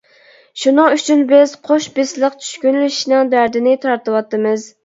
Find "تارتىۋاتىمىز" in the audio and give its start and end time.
3.87-4.69